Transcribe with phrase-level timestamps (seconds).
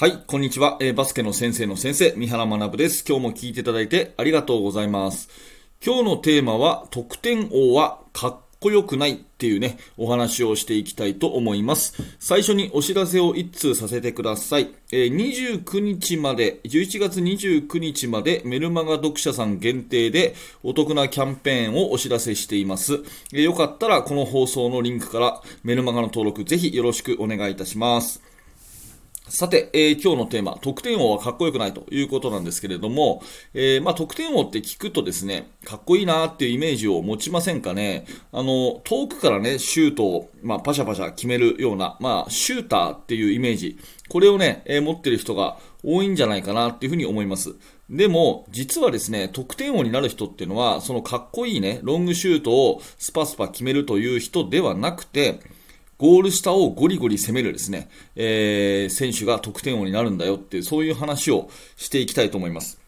[0.00, 0.78] はい、こんにちは。
[0.80, 3.04] えー、バスケの先生の先生、三原学です。
[3.06, 5.28] 今日も聞いていただいてありがとうございます。
[5.84, 12.02] 今日のテーマは、得点王はかっこよくないっていうね、お話をしていきたいと思います。
[12.18, 14.70] 最初にお知らせを一通させてください。
[14.90, 23.00] えー、29日まで、11月29日までメルマガ読者さん限定でお得なキャンペーンをお知らせしています。
[23.34, 28.29] えー、よかったらこの放送のリンクからメルマガの登録ぜひよろしくお願いいたします。
[29.30, 33.22] さて、えー、今日のテーマ、得点王はかっこよくないということなんですけれども、
[33.54, 38.06] えー、まあ、得点王って聞くとですね、かっこいいなっていうイメージを持ちませんかね？
[38.32, 47.54] あの、遠くからね、シュートを、まあ、パシャパシャ決めるような、まあ、シューターっていうイメージ、これをね、えー、持ってる人が多いんじゃないかなっていうふうに思います。
[47.88, 55.40] でも、実はですね、得点王になる人っていうのは、そのかっこいいね、ロングシュートをスパスパ決めるという人ではなくて、
[56.00, 62.80] ゴール下をゴリゴリ攻めるですね、えー、選手が得点王になるんだよっていう、そういう話をしていきたいと思います。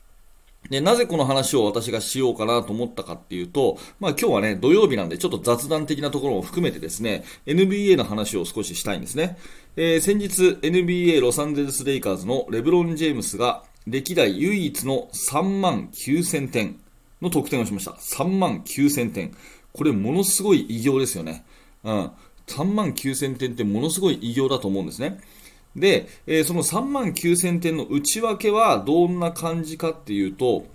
[0.71, 9.37] で、なぜこの話を私がしようかなと思ったかっていうと、まあ今日はね、土曜日なんでちょっと雑談的なところも含めてですね、NBA の話を少ししたいんですね。
[9.77, 16.81] えー、先日 NBA ロサンゼルスレイカーズのレブロン・ジェームスが歴代唯一の3万9000点
[17.21, 17.91] の得点をしました。
[17.91, 19.37] 3万9000点。
[19.75, 21.45] これものすごい偉業ですよね。
[21.85, 22.11] うん。
[22.47, 25.21] 3万9000点ってものすごい偉業だと思うんですね。
[25.77, 30.67] で、えー、その3万9000点の内訳はどんな感じかっていうと、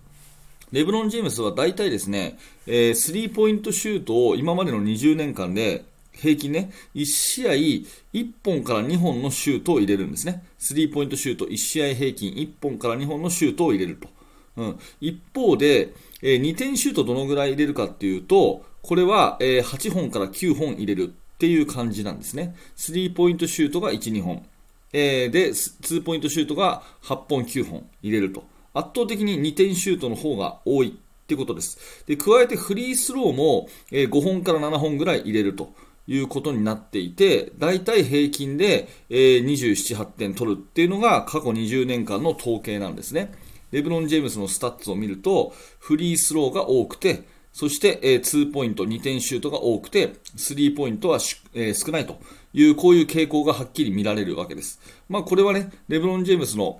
[0.71, 5.85] レブロン・ジェームスは大体ですね、えー、スリーポイントシュートを今までの20年間で
[6.17, 10.43] 平均ね、1試合1本から2本のシュートを入れるんですね。
[10.57, 14.09] スリーポイントシュート1試合平均1本から2本のシュートを入れると。
[14.57, 22.55] うん、一方で、えー、2点シュートどのぐらい入れるかっていうと、これは、えー、8本から9本入れるっていう感じなんですね。
[22.75, 24.43] スリーポイントシュートが1、2本。
[24.91, 28.43] えー、で、ツーポイントシュートが8本、9本入れると。
[28.73, 32.03] 圧倒的に2点シュートの方が多いってことです。
[32.07, 35.71] で、加えてフリースローも、え、5本から7本ぐらい入れると。
[36.09, 43.33] いうことになっていて、大体平均で、え、27、8点取るっていうのが過去20年間の統計なんですね。
[43.71, 47.23] レブロン・ジェームスのスタッツを見ると、フリースローが多くて、
[47.57, 51.17] そして、えー、2ポイント、2点シュートが多くて、3ポイントは、
[51.55, 52.19] えー、少ないと
[52.53, 54.79] いう、こういう傾向がはっきり見られるわけです。
[55.09, 56.79] まあ、これはね、レブロン・ジェームスの、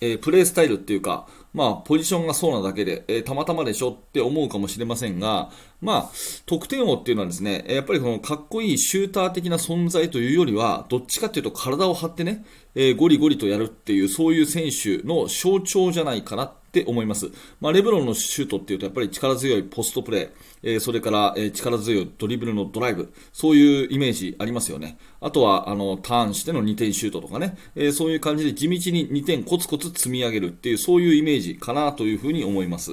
[0.00, 6.10] えー、プレースタイルっていうか、まあ、ポジションがそうなだけで、えー、たまたまでしょって思うかもしれませんが、まあ、
[6.44, 17.30] 得点王っていうのはですね、やっぱりこのかっこいいシューター的な存在というよりは、どっちかっていうと体を張ってね、えー、ゴリゴリとやるっていう、そういう選手の象徴じゃないかなって思います。
[17.60, 20.30] まあ、レブロンのシュートっていうと、やっぱり力強いポストプレー、
[20.62, 24.98] えー、それから、えー、力強いドリブルのドライブ、そういうイメージありますよね。
[25.20, 32.92] あとは、あの、ターンしての2点シュートとかね、えー、そういう感じで地道に2点コツコツ積み上げるっていう、そういうイメージかなというふうに思います。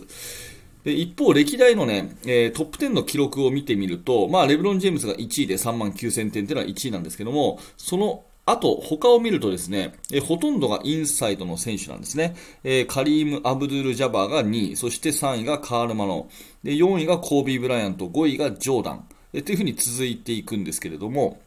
[0.87, 12.37] で一方、歴代のね、えー、トップ10の記録を見てみると、まあ、レブロン・ジェームズが1位で3万9000点っていうのは1位なんですけども、そのあと、他を見るとですね、えほとんどがインサイドの選手なんですね。
[12.63, 16.29] えー、カリーム・アブドゥル・ジャバーが2位、そして3位がカール・マノ
[16.63, 21.41] ン、で4位がコービー・ブライアント、5位がジョーダン、えというふうに続いていくんですけれども、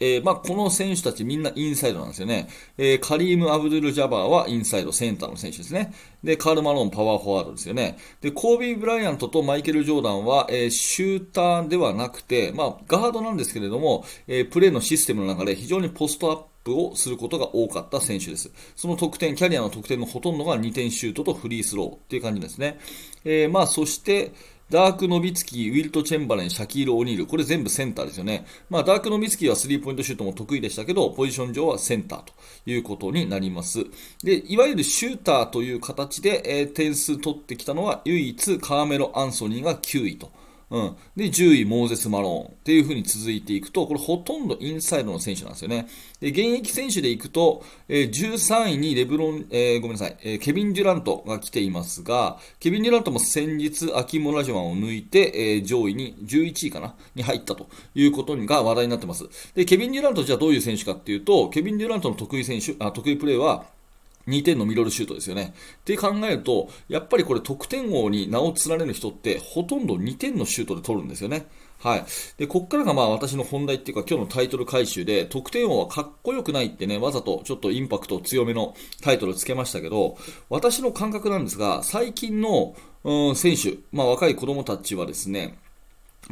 [0.00, 2.48] えー、まあ、この選手たちみんなインサイドなんですよね。
[2.78, 5.92] えー、カリーム・アブドゥル・ジャバーはインサイド、センターの選手ですね。
[6.22, 7.98] で、カール・マロン、パワーフォワードですよね。
[8.20, 18.50] で、コービー・ブライアントとマイケル・ジョーダンは、えー、シューターではなくて、まあ、ガードなんですけれども、えプレーのシステムの中で非常にポストアップをすることが多かった選手です。
[18.76, 22.78] その得点、キャリアの得点のほとんどが2点シュートとフリースローっていう感じですね。
[23.24, 24.32] えまあ、そして、
[24.70, 27.26] ダーク・ノビツキー、ウィルト・チェンバレン、シャキール・オニール。
[27.26, 28.46] これ全部センターですよね。
[28.70, 32.32] まあ、ダーク・ノビツキーはスリーポイントシュートも得意でしたけど、ポジション上はセンターと
[32.64, 33.84] いうことになります。
[34.24, 40.30] で、いわゆるシューターという形で、えー、点数取ってきたのは唯一カーメロ・アンソニーが9位と。
[40.72, 40.96] うん。
[41.16, 45.86] で、10位、モーゼス・マローンっていう風に続いていくと、これほとんどインサイドの選手なんですよね。
[46.18, 59.28] で、現役選手でいくと、えー、13位にレブロン、えー、ごめんなさい、えー、ケビン・デュラントが来ていますが、ケビン・デュラントも先日、アキモラジョンを抜いて、えー、上位に、11位かなに入ったということが話題になってます。
[59.54, 63.66] で、ケビン・デュラントじゃあどういう選手かっていうと、ケビン・デュラントの得意選手、あ得意プレーは、
[64.26, 65.54] 2点のミドルシュートですよね。
[65.80, 71.46] って考えると、やっぱりこれ得点王に名を連ねる人ってほとんど2点のシュートで取るんですよね。
[71.82, 72.04] はい。
[72.38, 80.16] で、こっからがまあ私の本題っていうか今日のタイトル回収で、得点王はかっこよくないってね、わざとちょっとインパクト強めのタイトルつけましたけど、
[80.48, 85.58] 私の感覚なんですが、最近の、うん、選手、まあ若い子供たちはですね、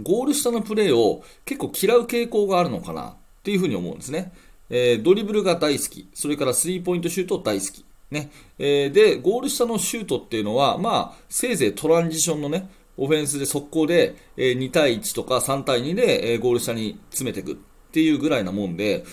[0.01, 4.33] ゴール下のプレーを結構嫌う傾向があるのかなっていうふうに思うんですね。
[4.71, 7.85] えー、ドリブルが大好き、それからスリーポイントシュート大好き。
[8.11, 8.31] ね。
[8.59, 17.57] えー、で、ゴール下のシュートっていうのは、まあ、せいぜいトランジションのね、オフェンスで速攻で、えー、2対1とか3対2で、えー、ゴール下に詰めていくっ
[17.93, 19.05] ていうぐらいなもんで、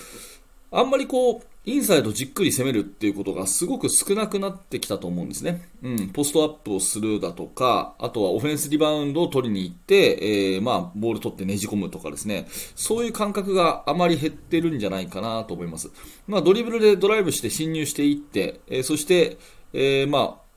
[0.70, 5.68] あんまりこう、インサイドじっくり攻めるっていうことがすごく少なくなってきたと思うんですね。
[5.82, 15.90] うん、ポストアップをするだとか、あとはオフェンスリバウンドを取りに行って、えー、まあ、ボール取ってねじ込むとかですね、そういう感覚があまり減ってるんじゃないかなと思います。
[16.26, 19.36] まあ、ドリブルでドライブして侵入していって、えー、そして、
[19.74, 20.48] えー、まあ、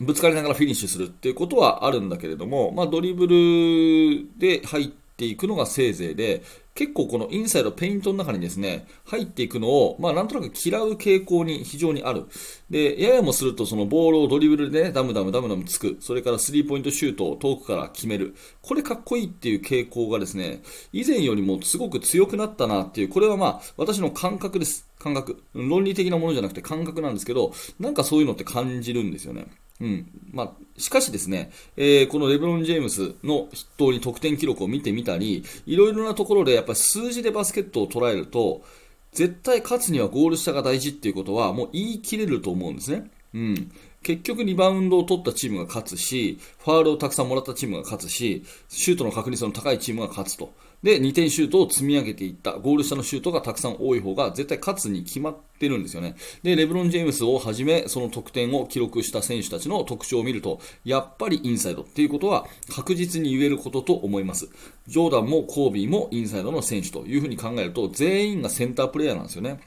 [0.00, 6.42] ぶつかりながらフィニッシュするっていうことはあるんだけれども、まあ、ドリブルで入ってていくのがせいぜいで、
[6.74, 12.24] 結構このインサイド、ペイントの中にですね、入っていくのを、まあなんとなく嫌う傾向に非常にある。
[12.70, 15.98] で、ややもするとそのボールをドリブルでね、ダムダムダムダムつく。
[16.00, 18.34] それからスリーポイントシュートを遠くから決める。
[18.62, 20.62] これかっこいいっていう傾向がですね、
[20.92, 24.88] 以前よりもすごく強くなったなっていう、これはまあ私の感覚です。
[24.98, 25.42] 感覚。
[25.52, 29.46] 論理的なものじゃなくて感覚なんですけど、なんかそういうのって感じるんですよね。
[29.82, 30.06] うん。
[30.30, 38.62] まあ、しかしですね、えー、このレブロン・ジェームスの筆頭に得点記録を見てみたり、いろいろなところでやっぱり数字でバスケットを捉えると、
[39.10, 43.10] 絶対勝つにはゴール下が大事っていうことはもう言い切れると思うんですね。
[43.34, 43.72] うん。
[44.02, 50.54] 結局リバウンドを取ったチームが勝つし、ファールをたくさんもらったチームが勝つし、シュートの確率の高いチームが勝つと。
[50.82, 56.16] で、2点シュートを積み上げていった、ゴール下のシュートがたくさん多い方が絶対勝つに決まってるんですよね。
[56.42, 64.48] で、レブロン・ジェームスをはじめ、その得点を記録した選手たちの特徴を見ると、やっぱりインサイドっていうことは確実に言えることと思います。
[64.88, 69.60] ジョーダンもコービーもインサイドの選手というふうに考えると、全員がセンタープレイヤーなんですよね。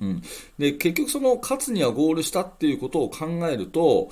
[0.00, 0.22] うん、
[0.58, 4.10] で結局、その勝つにはゴールしたっていうことを考えると、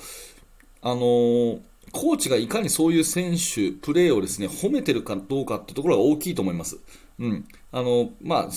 [0.81, 1.59] あのー
[1.91, 6.79] コーチがいかにそういう選手、プレーをですね褒めてるかどうかってところが大きいと思います。
[7.19, 7.45] うん。
[7.75, 8.49] あの、まあ、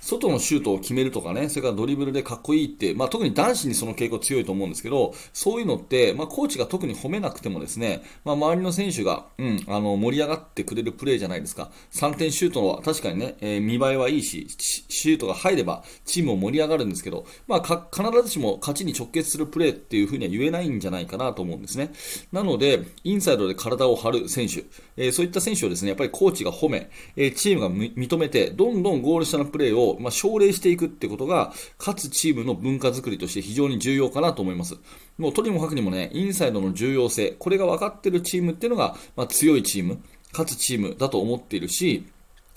[0.00, 11.70] 外のシュートを決めるとかね、それからドリブルでかっこいいって、まあ、特に男子にその傾向強いと思うんですけど、そういうのって、まあ、コーチが特に褒めなくてもですね、まあ、周りの選手が、うん、あの、盛り上がってくれるプレーじゃないですか。
[11.92, 21.92] 3点シュートは確かにね、えー、見栄えはいいし、シュートが入ればチームも盛り上がるんですけど、まあ、必ずしも勝ちに直結するプレーっていうふうには言えないんじゃないかなと思うんですね。
[22.32, 24.64] なので、インサイドで体を張る選手、
[24.96, 34.76] えー、そういった選手をですね、やっぱりコーチが褒め、えー、チームが認めて、どんどんゴール下のプレーを、まあ、奨励していくってことが、勝つチームの文化づくりとして非常に重要かなと思います。
[35.18, 40.00] もうとにもかくにもね、インサイドの重要性、これが分かってるチームっていうのが、まあ、強いチーム、
[40.30, 42.04] 勝つチームだと思っているし、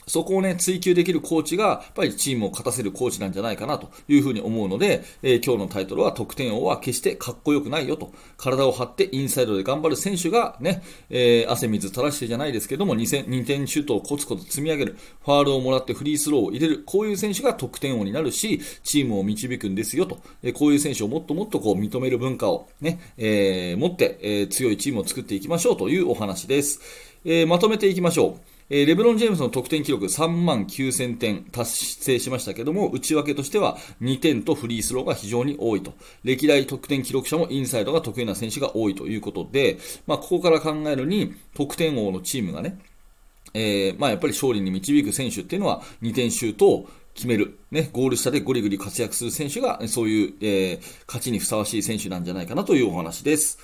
[0.08, 8.12] そこをね、追求できるコーチが、やっぱりチームを勝たせるコーチなんじゃないかなというふうに思うので、えー、今日のタイトルは得点王は決してかっこよくないよと。
[8.38, 14.98] 体を張ってインサイドで頑張る選手がね、えー、汗水垂らしてじゃないですけども2点、2点シュートをコツコツ積み上げる。
[15.24, 16.84] ファールをもらってフリースローを入れる。
[16.86, 20.20] こういう選手が得点王になるし、チームを導くんですよと。
[20.44, 26.80] えー、こういう選手をもっともっとこう認める文化をね、え、持って、え、強いチームを作っていきましょうというお話です。
[27.26, 28.55] え、まとめていきましょう。
[28.70, 35.94] えー、レブロン・ジェームスの得点記録3万9000点達成しましたけども、内訳としては2点とフリースローが非常に多いと。
[36.24, 39.78] 歴代得点記録者もインサイドが得意な選手が多いということで、
[40.08, 42.80] まあ、ここから考えるに、得点王のチームがね、
[43.54, 53.60] えー、まあ、やっぱり勝利に導く選手っていうのは2点シュートを決める、ね、ゴール下でゴリゴリ活躍する選手が、そういう、えー、勝ちにふさわしい選手なんじゃないかなというお話です。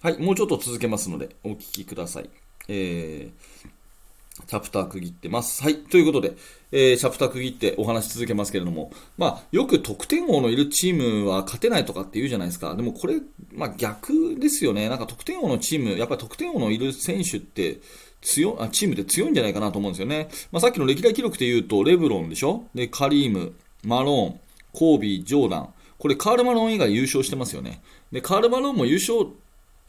[0.00, 2.39] はい、もうちょっと続けますので、お聞きください。
[2.72, 5.62] えー、チャプター区切ってます。
[5.62, 5.78] はい。
[5.78, 6.34] ということで、
[6.70, 12.76] えー、チャプター区切ってお話し続けますけれども、まあ、よく得点王のいるチームは勝てないとかって言うじゃないですか。
[12.76, 13.16] でもこれ、
[13.52, 14.88] まあ逆ですよね。
[14.88, 17.80] なんか得点王のチーム、やっぱり得点王のいる選手って、
[18.22, 20.28] 強あチームって強いんじゃないかなと思うんですよね。
[20.52, 22.66] まあ、さっきの歴代記録で言うと、レブロンでしょ？
[22.74, 24.40] で、カリーム、マローン、
[24.72, 25.74] コービー、ジョーダン。
[25.98, 27.82] これカール・マローン以外優勝してますよね。
[28.10, 29.26] で、カール・マロンも優勝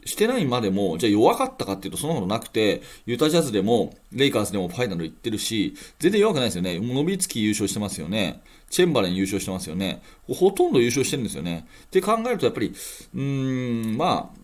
[0.06, 6.80] してないまでも、じゃあ弱かったかっていうとそんなことなくて、ユタジャズでも、レイカーズでもファイナル行ってるし、全然弱くないですよね。
[6.80, 8.42] 伸びつき優勝してますよね。
[8.70, 10.02] チェンバレン優勝してますよね。
[10.28, 11.68] ほとんど優勝してるんですよね。
[11.86, 14.41] って考えるとやっぱり、うーん、まあ、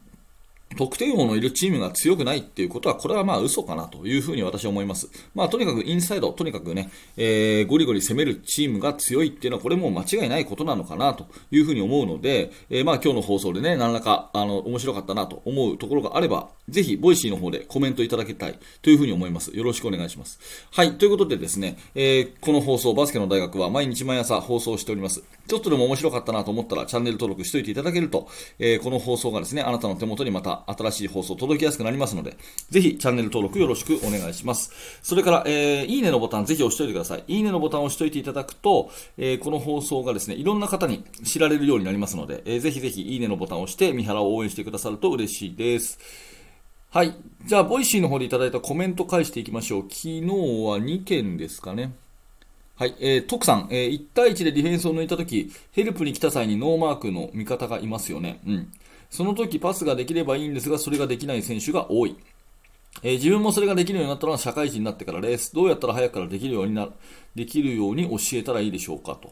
[0.78, 5.10] 得点王のいるチームが強くないっていうことは、これはまあ嘘かなというふうに私は思います。
[5.36, 19.56] まあとにかくインサイド、とにかくね、えー、ゴリゴリ攻めるチームが強いっていうのは、これも間違いないことなのかなというふうに思うので、えー、まあ今日の放送でね、何らか、あの、面白かったなと思うところがあれば、ぜひ、 Voicy の方でコメントいただきたいというふうに思います。
[19.56, 20.40] よろしくお願いします。
[20.72, 25.24] はい、ということでですね、えー、この放送、バスケの大学は毎日毎朝放送しております。
[25.48, 28.28] ちょっとでも面白かったなと思ったら、チャンネル登録しておいていただけると、
[28.60, 32.38] えー、この放送がですね、あなたの手元にまた新しい放送届きやすくなりますので、
[32.70, 34.72] ぜひチャンネル登録よろしくお願いします。
[35.02, 37.24] それから、えー、いいねのボタンぜひ押しておいてください。
[37.28, 46.00] いいねのボタンを押しておいていただくと、えー、この放送がですね、いろんな方に知られるようになりますので、えー、ぜひぜひいいねのボタンを押して、三原を応援してくださると嬉しいです。
[46.90, 47.14] はい。
[47.46, 49.82] じゃあ、 Voicy の方でいただいたコメント返していきましょう。
[49.84, 51.94] 昨日は2件ですかね。
[52.76, 52.96] はい。
[53.00, 58.40] えー、徳さん、えー、1対1でディフェンスを抜いたとき、ヘルプに来た際にノーマークの味方がいますよね。
[58.46, 58.72] うん。
[59.10, 62.18] その時パスができればいいんですが、それができない選手が多い。
[63.04, 65.54] えー、自分もそれができるようになったのは社会人になってからです。
[65.54, 66.90] どうやったら早くからできるようにな、
[67.36, 69.32] できるように教えたらいいでしょうかと。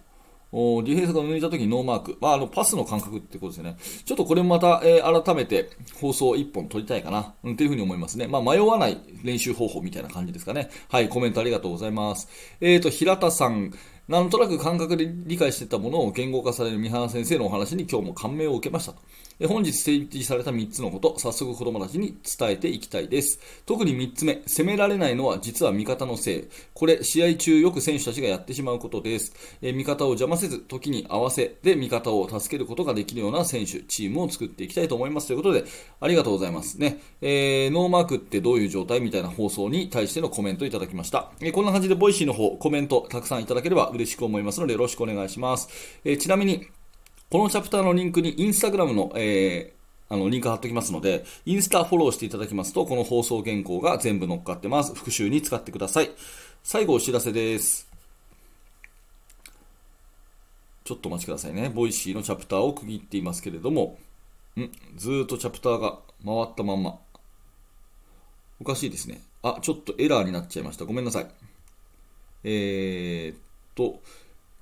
[0.51, 2.17] ディフェンスが抜いたときにノーマーク。
[2.22, 3.77] まあ、あの、パスの感覚ってことですよね。
[4.05, 7.34] ちょっとこれもまた、えー、改めて放送1本撮りたいかな。
[7.44, 8.27] うん、っていうふうに思いますね。
[8.27, 10.70] まあ、迷わない練習方法みたいな感じですかね。
[10.88, 12.29] はい、コメントありがとうございます。
[12.62, 13.74] えっ、ー、と、平田さん。
[14.08, 19.00] なんとなく感覚で理解してたものを言語化される三原先生のお話に今日も感銘を受けましたと。
[19.44, 23.39] 本日提示された3つのこと、早速子供たちに伝えていきたいです。
[23.65, 26.48] 特に3つ目、攻められないのは実は味方のせい。
[26.74, 29.34] これ、試合中よく選手たちがやってしまうことです。
[29.62, 35.27] え味方を邪魔せず、時に合わせで味方を助けることができるような選手、チームを作っていきたいと思います。
[35.27, 35.65] ということで、
[36.00, 37.01] ありがとうございますね。
[37.22, 41.32] えー、ノーマークってどういう状態みたいな放送に対してのコメントいただきました。
[41.42, 45.68] え、こんな感じで Voicy の方、コメントたくさんいただければ嬉しく思いますので、よろしくお願いします。
[46.06, 46.68] え、ちなみに、
[47.29, 54.94] このチャプターのリンクにインスタグラムの、えー、あの、リンク貼っておきますので、インスタフォローしていただきますと、この放送原稿が全部載っかってます。
[54.94, 56.12] 復習に使ってください。
[56.63, 57.89] 最後お知らせです。
[60.84, 61.70] ちょっとお待ちくださいね。
[61.70, 63.98] Voicy のチャプターを区切っていますけれども、
[64.55, 67.00] んずーっとチャプターが回ったまんま。
[68.62, 69.22] おかしいですね。
[69.41, 70.86] あ、ちょっとエラーになっちゃいました。
[70.86, 71.27] ごめんなさい。
[72.44, 73.38] えー、っ
[73.74, 74.00] と、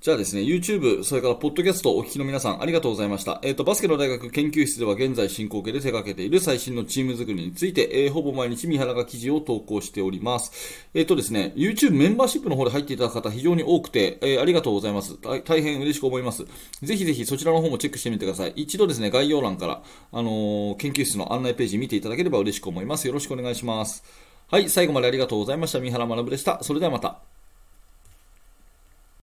[0.04, 3.40] じゃあですね、YouTube、それからポッドキャストお聞きの皆さん、ありがとうございました。
[3.42, 10.90] えっ、ー、と、バスケの大学研究室では現在進行形で手掛けている最新のチーム作りについて、えー、ほぼ毎日三原が記事を投稿しております。
[10.92, 15.16] えっ、ー、とですね、YouTube メンバーシップの方で入っていただく方非常に多くて、えありがとうございます。
[15.42, 16.44] 大変嬉しく思います。
[16.82, 18.52] ぜひぜひそちらの方もチェックしてみてください。
[18.56, 19.82] 一度ですね、概要欄から、
[20.12, 23.06] あの研究室の案内ページ見ていただければ嬉しく思います。
[23.06, 24.04] よろしくお願いします。
[24.48, 25.80] はい、最後までありがとうございました。
[25.80, 26.62] 三原学でした。
[26.62, 27.33] それではまた。